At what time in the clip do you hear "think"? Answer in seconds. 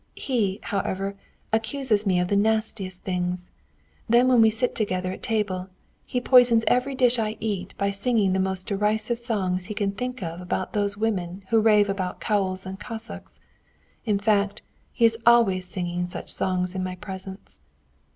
9.91-10.23